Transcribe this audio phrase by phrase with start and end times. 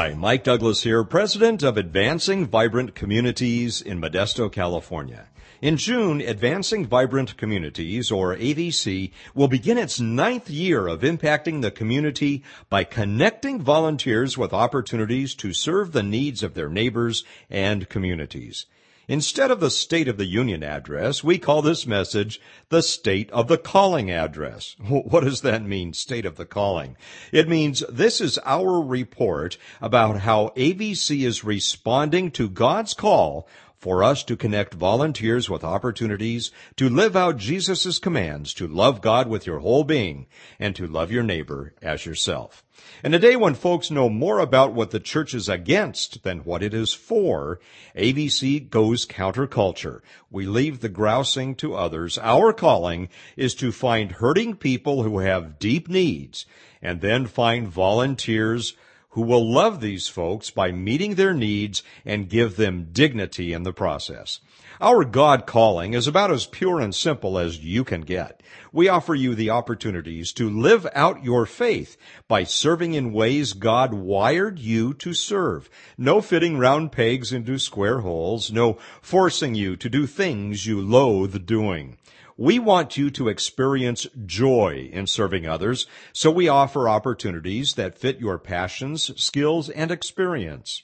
[0.00, 5.26] Hi, Mike Douglass here, President of Advancing Vibrant Communities in Modesto, California.
[5.60, 11.70] In June, Advancing Vibrant Communities, or AVC, will begin its ninth year of impacting the
[11.70, 18.64] community by connecting volunteers with opportunities to serve the needs of their neighbors and communities.
[19.10, 23.48] Instead of the State of the Union address, we call this message the State of
[23.48, 24.76] the Calling address.
[24.88, 26.96] What does that mean, State of the Calling?
[27.32, 33.48] It means this is our report about how AVC is responding to God's call
[33.80, 39.26] for us to connect volunteers with opportunities to live out Jesus' commands to love God
[39.26, 40.26] with your whole being
[40.58, 42.62] and to love your neighbor as yourself.
[43.02, 46.62] In a day when folks know more about what the church is against than what
[46.62, 47.58] it is for,
[47.96, 50.00] AVC goes counterculture.
[50.30, 52.18] We leave the grousing to others.
[52.18, 56.44] Our calling is to find hurting people who have deep needs
[56.82, 58.74] and then find volunteers
[59.10, 63.72] who will love these folks by meeting their needs and give them dignity in the
[63.72, 64.40] process.
[64.80, 68.42] Our God calling is about as pure and simple as you can get.
[68.72, 71.98] We offer you the opportunities to live out your faith
[72.28, 75.68] by serving in ways God wired you to serve.
[75.98, 81.44] No fitting round pegs into square holes, no forcing you to do things you loathe
[81.44, 81.98] doing.
[82.40, 88.18] We want you to experience joy in serving others, so we offer opportunities that fit
[88.18, 90.82] your passions, skills, and experience.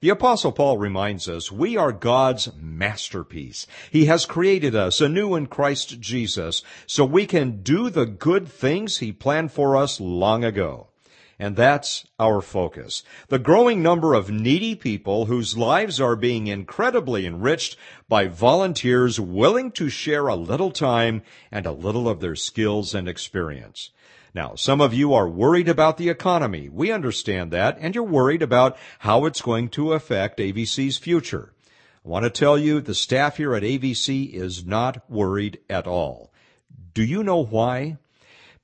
[0.00, 3.66] The apostle Paul reminds us we are God's masterpiece.
[3.90, 8.98] He has created us anew in Christ Jesus so we can do the good things
[8.98, 10.89] he planned for us long ago.
[11.40, 13.02] And that's our focus.
[13.28, 17.78] The growing number of needy people whose lives are being incredibly enriched
[18.10, 23.08] by volunteers willing to share a little time and a little of their skills and
[23.08, 23.88] experience.
[24.34, 26.68] Now, some of you are worried about the economy.
[26.68, 31.54] We understand that, and you're worried about how it's going to affect AVC's future.
[32.04, 36.34] I want to tell you the staff here at AVC is not worried at all.
[36.92, 37.96] Do you know why?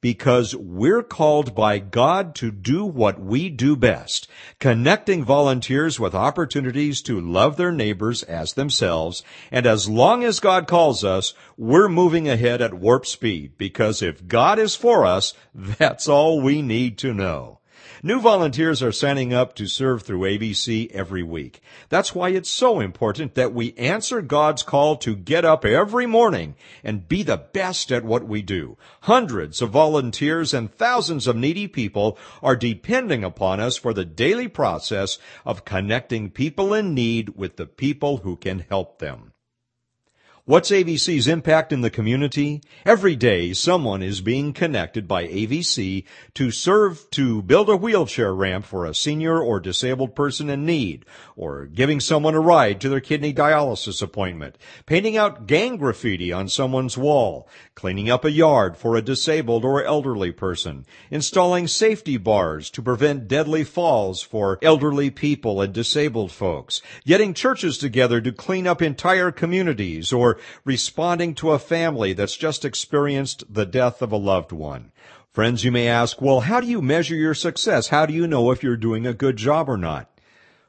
[0.00, 4.28] Because we're called by God to do what we do best,
[4.60, 9.22] connecting volunteers with opportunities to love their neighbors as themselves.
[9.50, 14.26] And as long as God calls us, we're moving ahead at warp speed because if
[14.28, 17.60] God is for us, that's all we need to know.
[18.06, 21.60] New volunteers are signing up to serve through AVC every week.
[21.88, 26.54] That's why it's so important that we answer God's call to get up every morning
[26.84, 28.78] and be the best at what we do.
[29.00, 34.46] Hundreds of volunteers and thousands of needy people are depending upon us for the daily
[34.46, 39.32] process of connecting people in need with the people who can help them.
[40.48, 42.62] What's AVC's impact in the community?
[42.84, 48.64] Every day, someone is being connected by AVC to serve to build a wheelchair ramp
[48.64, 53.00] for a senior or disabled person in need, or giving someone a ride to their
[53.00, 58.94] kidney dialysis appointment, painting out gang graffiti on someone's wall, cleaning up a yard for
[58.94, 65.60] a disabled or elderly person, installing safety bars to prevent deadly falls for elderly people
[65.60, 71.58] and disabled folks, getting churches together to clean up entire communities, or responding to a
[71.58, 74.92] family that's just experienced the death of a loved one.
[75.32, 77.88] Friends, you may ask, well, how do you measure your success?
[77.88, 80.10] How do you know if you're doing a good job or not?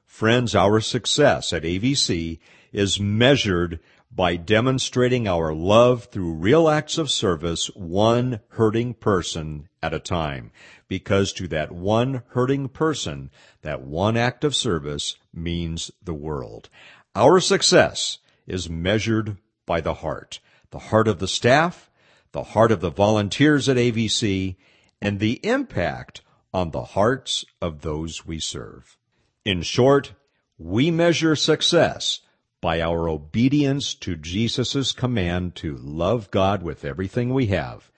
[0.05, 2.39] Friends, our success at AVC
[2.73, 3.79] is measured
[4.13, 10.51] by demonstrating our love through real acts of service, one hurting person at a time.
[10.87, 13.29] Because to that one hurting person,
[13.61, 16.69] that one act of service means the world.
[17.15, 20.39] Our success is measured by the heart.
[20.71, 21.91] The heart of the staff,
[22.31, 24.55] the heart of the volunteers at AVC,
[24.99, 28.97] and the impact on the hearts of those we serve.
[29.45, 30.13] In short,
[30.57, 32.21] we measure success
[32.61, 37.91] by our obedience to Jesus' command to love God with everything we have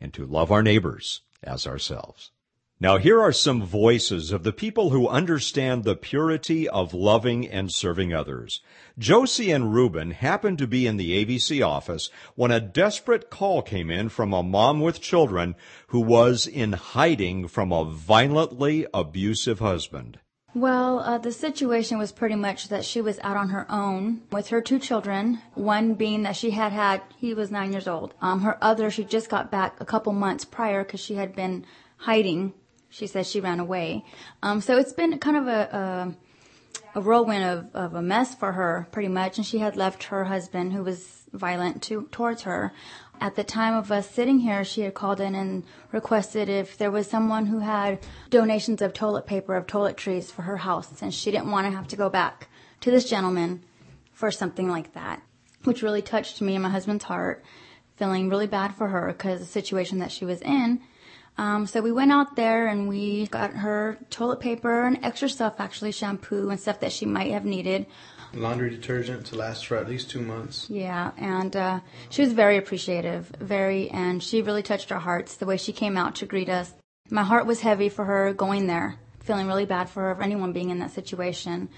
[0.00, 2.32] and to love our neighbors as ourselves.
[2.82, 7.70] Now here are some voices of the people who understand the purity of loving and
[7.70, 8.62] serving others.
[8.98, 13.90] Josie and Reuben happened to be in the AVC office when a desperate call came
[13.90, 15.56] in from a mom with children
[15.88, 20.18] who was in hiding from a violently abusive husband.
[20.54, 24.48] Well, uh, the situation was pretty much that she was out on her own with
[24.48, 25.42] her two children.
[25.52, 28.14] One being that she had had, he was nine years old.
[28.22, 31.66] Um, her other, she just got back a couple months prior because she had been
[31.98, 32.54] hiding
[32.90, 34.04] she says she ran away.
[34.42, 36.14] Um, so it's been kind of a,
[36.94, 39.38] a, a whirlwind of, of a mess for her, pretty much.
[39.38, 42.72] And she had left her husband, who was violent to, towards her.
[43.20, 46.90] At the time of us sitting here, she had called in and requested if there
[46.90, 48.00] was someone who had
[48.30, 51.86] donations of toilet paper, of toiletries for her house, since she didn't want to have
[51.88, 52.48] to go back
[52.80, 53.62] to this gentleman
[54.12, 55.22] for something like that,
[55.64, 57.44] which really touched me and my husband's heart,
[57.96, 60.80] feeling really bad for her because the situation that she was in.
[61.40, 65.54] Um, so we went out there and we got her toilet paper and extra stuff,
[65.58, 67.86] actually shampoo and stuff that she might have needed
[68.34, 70.68] laundry detergent to last for at least two months.
[70.70, 75.46] Yeah, and uh, she was very appreciative, very, and she really touched our hearts the
[75.46, 76.72] way she came out to greet us.
[77.10, 80.52] My heart was heavy for her going there, feeling really bad for her, for anyone
[80.52, 81.68] being in that situation.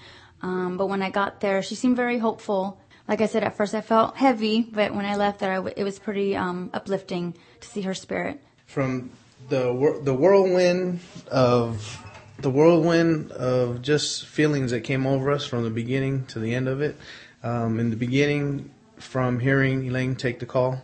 [0.41, 2.79] Um, but when I got there, she seemed very hopeful.
[3.07, 5.99] Like I said, at first I felt heavy, but when I left there, it was
[5.99, 8.39] pretty um, uplifting to see her spirit.
[8.65, 9.11] From
[9.49, 10.99] the the whirlwind
[11.29, 11.99] of
[12.39, 16.67] the whirlwind of just feelings that came over us from the beginning to the end
[16.67, 16.97] of it.
[17.43, 20.81] Um, in the beginning, from hearing Elaine take the call,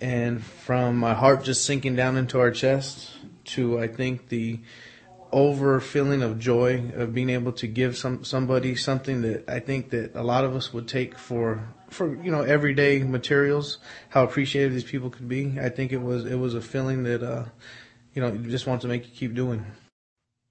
[0.00, 3.10] and from my heart just sinking down into our chest,
[3.44, 4.60] to I think the
[5.32, 9.90] over feeling of joy of being able to give some somebody something that I think
[9.90, 13.78] that a lot of us would take for for you know everyday materials.
[14.08, 15.58] How appreciative these people could be.
[15.60, 17.44] I think it was it was a feeling that uh,
[18.14, 19.66] you know you just want to make you keep doing.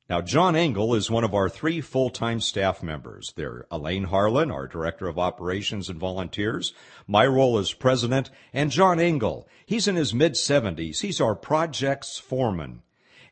[0.07, 3.33] Now, John Engel is one of our three full-time staff members.
[3.35, 6.73] They're Elaine Harlan, our Director of Operations and Volunteers.
[7.07, 9.47] My role as President, and John Engel.
[9.65, 10.99] He's in his mid-70s.
[10.99, 12.83] He's our projects foreman.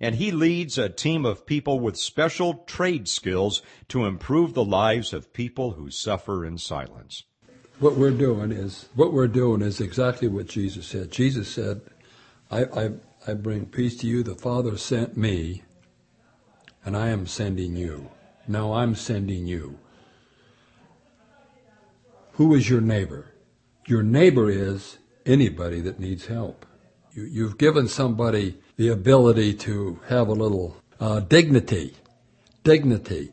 [0.03, 5.13] And he leads a team of people with special trade skills to improve the lives
[5.13, 7.23] of people who suffer in silence.
[7.79, 11.09] What we're doing is, what we're doing is exactly what Jesus said.
[11.09, 11.79] Jesus said,
[12.51, 12.89] I, I,
[13.25, 14.23] I bring peace to you.
[14.23, 15.63] The Father sent me
[16.83, 18.11] and I am sending you.
[18.45, 19.79] Now I'm sending you.
[22.33, 23.31] Who is your neighbor?
[23.87, 26.65] Your neighbor is anybody that needs help.
[27.15, 31.95] You, have given somebody the ability to have a little uh, dignity,
[32.63, 33.31] dignity,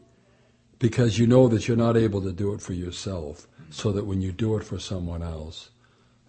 [0.79, 4.21] because you know that you're not able to do it for yourself, so that when
[4.21, 5.71] you do it for someone else,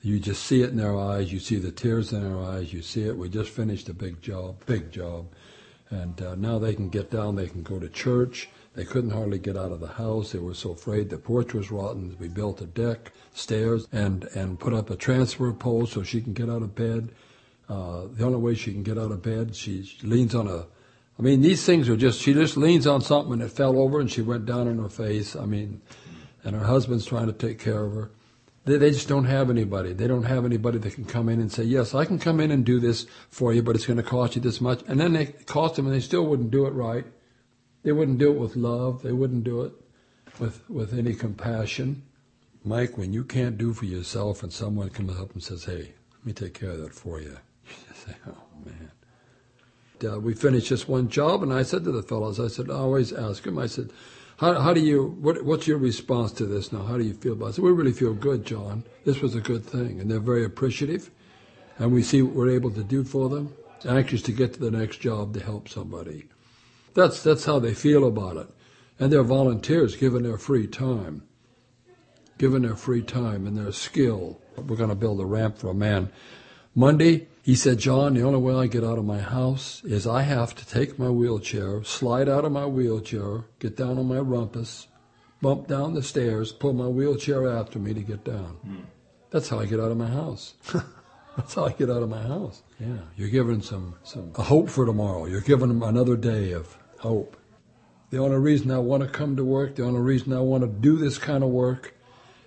[0.02, 2.82] you just see it in their eyes, you see the tears in their eyes, you
[2.82, 3.18] see it.
[3.18, 5.28] We just finished a big job, big job.
[5.90, 8.50] And uh, now they can get down, they can go to church.
[8.74, 10.32] They couldn't hardly get out of the house.
[10.32, 12.16] They were so afraid the porch was rotten.
[12.18, 16.32] We built a deck, stairs, and, and put up a transfer pole so she can
[16.32, 17.10] get out of bed.
[17.72, 20.66] Uh, the only way she can get out of bed, she, she leans on a,
[21.18, 24.02] I mean, these things are just, she just leans on something and it fell over
[24.02, 25.38] and she went down on her face.
[25.38, 25.82] I mean,
[26.44, 28.12] and her husband's trying to take care of her.
[28.66, 29.94] They, they just don't have anybody.
[29.94, 32.52] They don't have anybody that can come in and say, yes, I can come in
[32.52, 34.82] and do this for you, but it's going to cost you this much.
[34.90, 37.06] And then they cost them and they still wouldn't do it right.
[37.84, 39.02] They wouldn't do it with love.
[39.02, 39.72] They wouldn't do it
[40.40, 42.04] with, with any compassion.
[42.66, 46.26] Mike, when you can't do for yourself and someone comes up and says, hey, let
[46.26, 47.38] me take care of that for you,
[47.68, 48.92] you say, oh, man.
[50.04, 52.76] Uh, we finished just one job, and I said to the fellows, I said, I
[52.76, 53.92] always ask them, I said,
[54.42, 56.82] how, how do you, what, what's your response to this now?
[56.82, 57.54] How do you feel about it?
[57.54, 58.84] So we really feel good, John.
[59.06, 60.00] This was a good thing.
[60.00, 61.12] And they're very appreciative.
[61.78, 63.54] And we see what we're able to do for them.
[63.88, 66.26] Anxious to get to the next job to help somebody.
[66.96, 68.48] That's, that's how they feel about it.
[69.00, 71.22] And they're volunteers given their free time.
[72.40, 74.42] Given their free time and their skill.
[74.58, 76.12] We're going to build a ramp for a man.
[76.74, 80.22] Monday, he said, John, the only way I get out of my house is I
[80.22, 84.88] have to take my wheelchair, slide out of my wheelchair, get down on my rumpus,
[85.42, 88.58] bump down the stairs, pull my wheelchair after me to get down.
[88.66, 88.84] Mm.
[89.32, 90.54] That's how I get out of my house.
[91.38, 92.62] That's how I get out of my house.
[92.80, 95.26] Yeah, you're giving some, some a hope for tomorrow.
[95.26, 97.38] You're giving them another day of hope.
[98.12, 100.68] The only reason I want to come to work, the only reason I want to
[100.68, 101.96] do this kind of work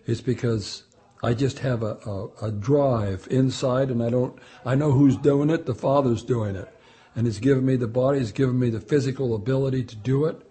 [0.06, 0.84] is because
[1.24, 5.48] I just have a, a, a, drive inside and I don't, I know who's doing
[5.48, 5.64] it.
[5.64, 6.68] The Father's doing it.
[7.16, 10.46] And He's given me the body, He's given me the physical ability to do it.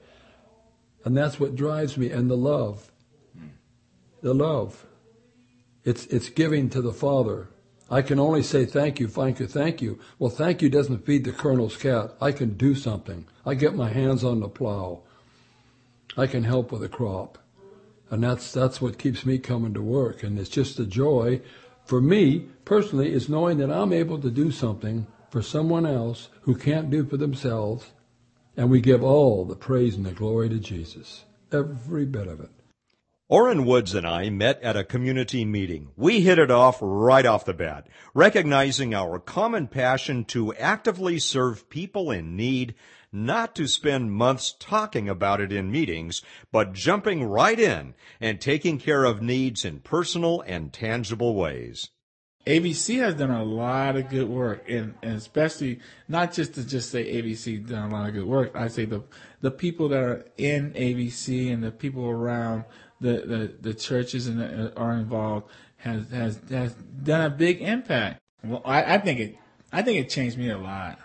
[1.05, 2.09] And that's what drives me.
[2.09, 2.91] And the love.
[4.21, 4.87] The love.
[5.83, 7.49] It's, it's giving to the Father.
[7.91, 9.99] I can only say thank you, thank you, thank you.
[10.17, 12.15] Well, thank you doesn't feed the colonel's cat.
[12.19, 13.27] I can do something.
[13.45, 15.03] I get my hands on the plow.
[16.17, 17.37] I can help with a crop.
[18.13, 20.21] And that's, that's what keeps me coming to work.
[20.21, 21.41] And it's just a joy
[21.83, 26.55] for me personally is knowing that I'm able to do something for someone else who
[26.55, 27.91] can't do for themselves.
[28.55, 31.25] And we give all the praise and the glory to Jesus.
[31.51, 32.51] Every bit of it.
[33.29, 35.89] Orrin Woods and I met at a community meeting.
[35.95, 41.67] We hit it off right off the bat, recognizing our common passion to actively serve
[41.67, 42.75] people in need
[43.13, 48.79] not to spend months talking about it in meetings, but jumping right in and taking
[48.79, 51.91] care of needs in personal and tangible ways.
[52.45, 55.79] AVC has done a lot of good work, and, and especially
[56.09, 58.51] not just to just say AVC done a lot of good work.
[58.53, 59.03] I say the
[59.39, 62.65] the people that are in AVC and the people around
[62.99, 68.19] the the, the churches and the, are involved has has has done a big impact.
[68.43, 69.37] Well, I, I think it
[69.71, 70.99] I think it changed me a lot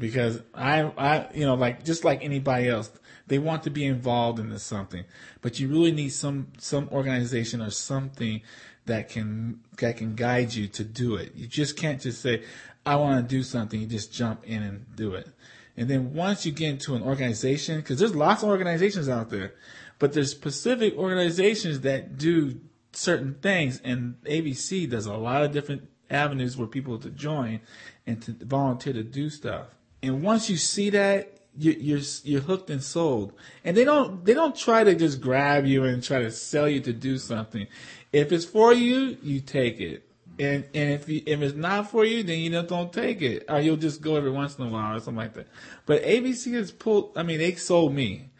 [0.00, 2.90] because I I you know like just like anybody else,
[3.28, 5.04] they want to be involved in this something,
[5.42, 8.40] but you really need some some organization or something
[8.86, 11.34] that can that can guide you to do it.
[11.36, 12.42] You just can't just say,
[12.84, 13.80] I want to do something.
[13.80, 15.28] You just jump in and do it.
[15.76, 19.54] And then once you get into an organization, because there's lots of organizations out there,
[19.98, 22.60] but there's specific organizations that do
[22.92, 27.60] certain things, and AVC does a lot of different avenues for people to join
[28.06, 29.66] and to volunteer to do stuff.
[30.02, 33.32] And once you see that, you, you're you're hooked and sold.
[33.64, 36.80] And they don't they don't try to just grab you and try to sell you
[36.80, 37.66] to do something.
[38.12, 40.04] If it's for you, you take it.
[40.38, 43.44] And and if you, if it's not for you, then you just don't take it,
[43.48, 45.48] or you'll just go every once in a while or something like that.
[45.86, 47.12] But AVC has pulled.
[47.16, 48.30] I mean, they sold me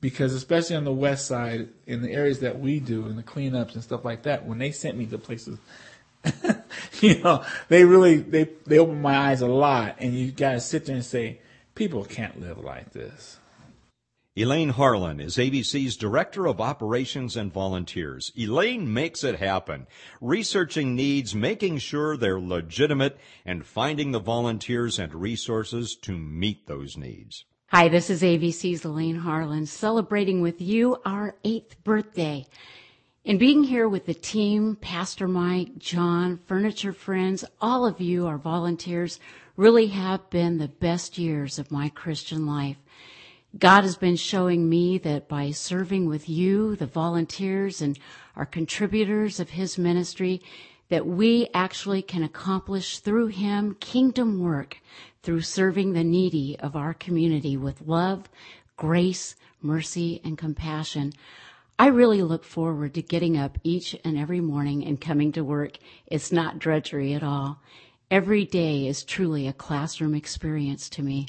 [0.00, 3.74] because especially on the west side, in the areas that we do, in the cleanups
[3.74, 5.58] and stuff like that, when they sent me to places,
[7.00, 9.96] you know, they really they they open my eyes a lot.
[9.98, 11.40] And you got to sit there and say,
[11.74, 13.38] people can't live like this.
[14.38, 18.32] Elaine Harlan is AVC's Director of Operations and Volunteers.
[18.36, 19.86] Elaine makes it happen,
[20.20, 26.98] researching needs, making sure they're legitimate, and finding the volunteers and resources to meet those
[26.98, 27.46] needs.
[27.68, 32.44] Hi, this is AVC's Elaine Harlan, celebrating with you our eighth birthday.
[33.26, 38.38] In being here with the team, Pastor Mike, John, Furniture Friends, all of you, our
[38.38, 39.18] volunteers,
[39.56, 42.76] really have been the best years of my Christian life.
[43.58, 47.98] God has been showing me that by serving with you, the volunteers and
[48.36, 50.40] our contributors of His ministry,
[50.88, 54.78] that we actually can accomplish through Him kingdom work
[55.24, 58.30] through serving the needy of our community with love,
[58.76, 61.12] grace, mercy, and compassion.
[61.78, 65.76] I really look forward to getting up each and every morning and coming to work.
[66.06, 67.60] It's not drudgery at all.
[68.10, 71.26] Every day is truly a classroom experience to me.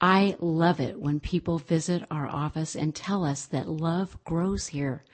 [0.00, 5.04] I love it when people visit our office and tell us that love grows here.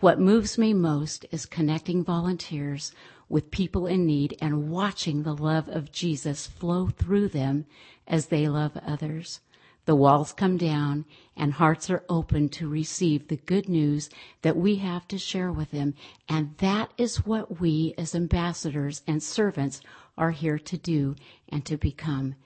[0.00, 2.92] What moves me most is connecting volunteers
[3.28, 7.66] with people in need and watching the love of Jesus flow through them
[8.06, 9.40] as they love others.
[9.86, 11.04] The walls come down
[11.36, 14.08] and hearts are open to receive the good news
[14.40, 15.94] that we have to share with them.
[16.26, 19.82] And that is what we as ambassadors and servants
[20.16, 21.16] are here to do
[21.50, 22.36] and to become.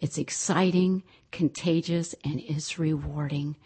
[0.00, 3.56] It's exciting, contagious, and is rewarding.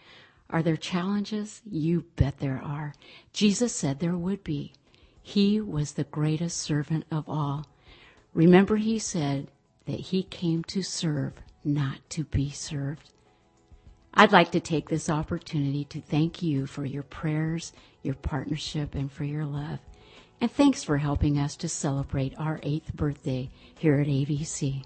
[0.48, 1.62] Are there challenges?
[1.70, 2.94] You bet there are.
[3.32, 4.72] Jesus said there would be.
[5.22, 7.66] He was the greatest servant of all.
[8.34, 9.48] Remember, he said
[9.86, 13.10] that he came to serve, not to be served.
[14.14, 19.10] I'd like to take this opportunity to thank you for your prayers, your partnership, and
[19.10, 19.78] for your love.
[20.40, 24.84] And thanks for helping us to celebrate our eighth birthday here at AVC.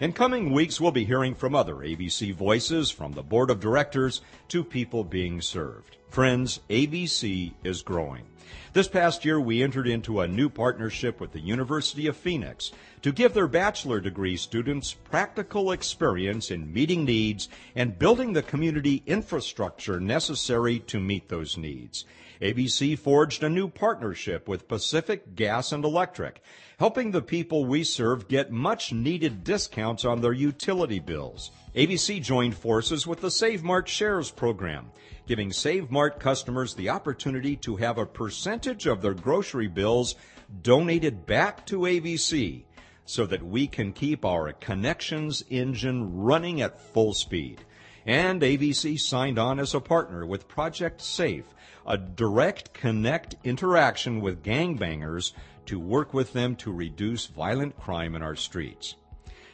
[0.00, 4.20] In coming weeks, we'll be hearing from other AVC voices, from the board of directors
[4.48, 5.96] to people being served.
[6.10, 8.24] Friends, AVC is growing.
[8.72, 12.72] This past year, we entered into a new partnership with the University of Phoenix
[13.02, 19.02] to give their bachelor degree students practical experience in meeting needs and building the community
[19.06, 22.04] infrastructure necessary to meet those needs.
[22.40, 26.42] AVC forged a new partnership with Pacific Gas and Electric,
[26.78, 31.50] helping the people we serve get much needed discounts on their utility bills.
[31.76, 34.90] AVC joined forces with the Save Mart Shares program,
[35.26, 40.14] giving Save Mart customers the opportunity to have a percentage of their grocery bills
[40.62, 42.62] donated back to AVC
[43.04, 47.60] so that we can keep our connections engine running at full speed.
[48.06, 51.44] And AVC signed on as a partner with Project Safe,
[51.86, 55.32] a direct connect interaction with gangbangers
[55.66, 58.94] to work with them to reduce violent crime in our streets.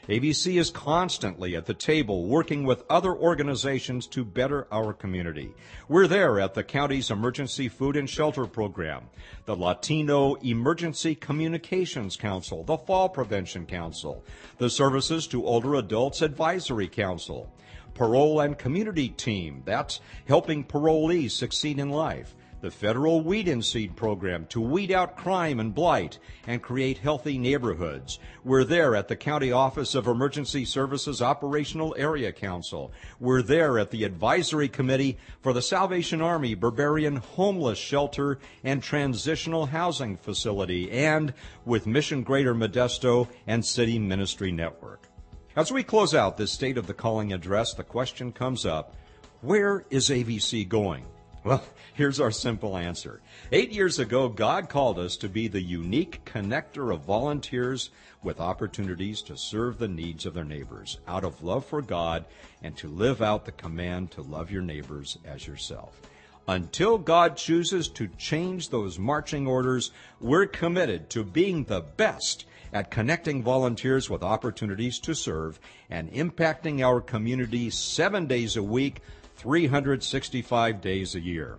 [0.09, 5.55] AVC is constantly at the table working with other organizations to better our community.
[5.89, 9.05] We're there at the county's Emergency Food and Shelter Program,
[9.45, 14.25] the Latino Emergency Communications Council, the Fall Prevention Council,
[14.59, 17.49] the Services to Older Adults Advisory Council,
[17.95, 23.97] Parole and Community Team, that's helping parolees succeed in life, the federal weed and seed
[23.97, 28.21] program to weed out crime and blight and create healthy neighborhoods.
[28.45, 32.93] We're there at the County Office of Emergency Services Operational Area Council.
[33.19, 39.67] We're there at the Advisory Committee for the Salvation Army Berberian Homeless Shelter and Transitional
[39.67, 45.09] Housing Facility and with Mission Greater Modesto and City Ministry Network.
[45.57, 48.95] As we close out this State of the Calling address, the question comes up,
[49.41, 51.05] where is AVC going?
[51.45, 51.63] Well,
[51.95, 53.21] here's our simple answer.
[53.51, 57.91] Eight years ago, God called us to be the unique connector of volunteers
[58.23, 62.25] with opportunities to serve the needs of their neighbors out of love for God
[62.63, 66.01] and to live out the command to love your neighbors as yourself.
[66.49, 72.91] Until God chooses to change those marching orders, we're committed to being the best at
[72.91, 79.03] connecting volunteers with opportunities to serve and impacting our community seven days a week
[79.43, 81.59] 365 days a year.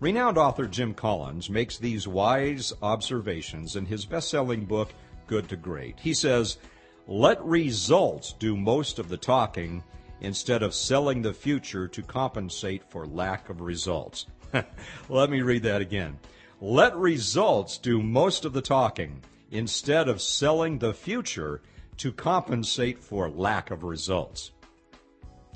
[0.00, 4.92] Renowned author Jim Collins makes these wise observations in his best selling book,
[5.28, 6.00] Good to Great.
[6.00, 6.58] He says,
[7.06, 9.84] Let results do most of the talking
[10.20, 14.26] instead of selling the future to compensate for lack of results.
[15.08, 16.18] Let me read that again.
[16.60, 21.62] Let results do most of the talking instead of selling the future
[21.98, 24.50] to compensate for lack of results.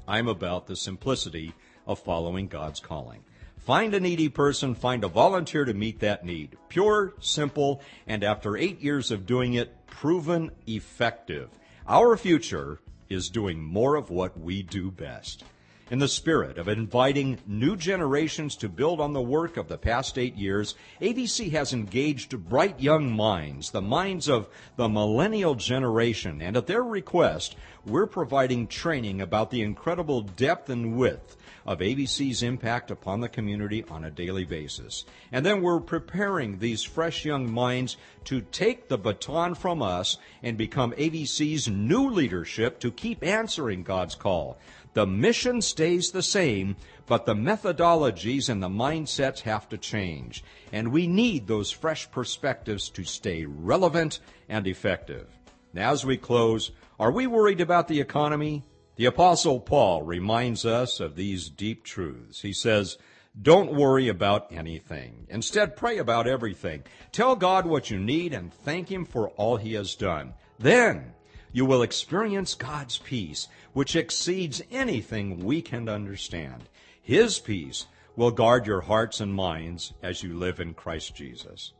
[0.08, 1.52] I'm about the simplicity
[1.86, 3.24] of following God's calling.
[3.58, 6.56] Find a needy person, find a volunteer to meet that need.
[6.68, 11.50] Pure, simple, and after eight years of doing it, proven effective.
[11.88, 15.42] Our future is doing more of what we do best.
[15.88, 20.18] In the spirit of inviting new generations to build on the work of the past
[20.18, 26.56] eight years, AVC has engaged bright young minds, the minds of the millennial generation, and
[26.56, 32.90] at their request, we're providing training about the incredible depth and width of AVC's impact
[32.90, 35.04] upon the community on a daily basis.
[35.30, 40.58] And then we're preparing these fresh young minds to take the baton from us and
[40.58, 44.58] become AVC's new leadership to keep answering God's call.
[44.96, 46.74] The mission stays the same,
[47.04, 50.42] but the methodologies and the mindsets have to change.
[50.72, 55.26] And we need those fresh perspectives to stay relevant and effective.
[55.74, 58.64] Now, as we close, are we worried about the economy?
[58.94, 62.40] The Apostle Paul reminds us of these deep truths.
[62.40, 62.96] He says,
[63.42, 65.26] Don't worry about anything.
[65.28, 66.84] Instead, pray about everything.
[67.12, 70.32] Tell God what you need and thank Him for all He has done.
[70.58, 71.12] Then
[71.56, 76.68] you will experience God's peace, which exceeds anything we can understand.
[77.00, 81.72] His peace will guard your hearts and minds as you live in Christ Jesus.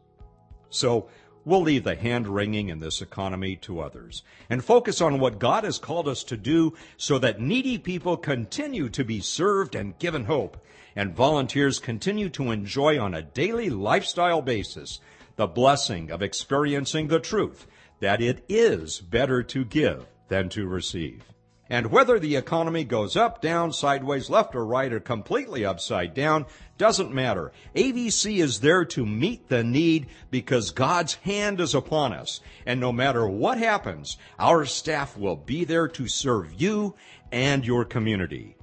[0.70, 1.10] So,
[1.44, 5.64] we'll leave the hand wringing in this economy to others and focus on what God
[5.64, 10.24] has called us to do so that needy people continue to be served and given
[10.24, 10.56] hope
[10.96, 15.00] and volunteers continue to enjoy on a daily lifestyle basis
[15.36, 17.66] the blessing of experiencing the truth
[18.00, 21.22] that it is better to give than to receive.
[21.68, 26.46] And whether the economy goes up, down, sideways, left or right, or completely upside down,
[26.78, 27.50] doesn't matter.
[27.74, 32.40] AVC is there to meet the need because God's hand is upon us.
[32.66, 36.94] And no matter what happens, our staff will be there to serve you
[37.32, 38.56] and your community.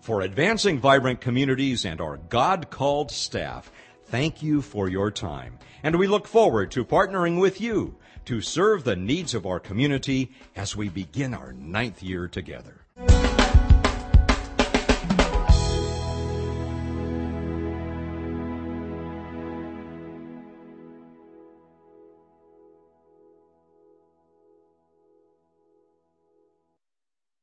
[0.00, 3.72] For advancing vibrant communities and our God called staff,
[4.06, 5.58] thank you for your time.
[5.82, 10.30] And we look forward to partnering with you to serve the needs of our community
[10.54, 12.81] as we begin our ninth year together.